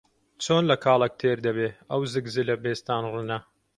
چۆن 0.43 0.63
لە 0.69 0.75
کاڵەک 0.83 1.13
تێر 1.21 1.37
دەبێ 1.47 1.69
ئەو 1.89 2.01
زگ 2.13 2.25
زلە 2.35 2.55
بێستان 2.63 3.03
ڕنە؟ 3.13 3.39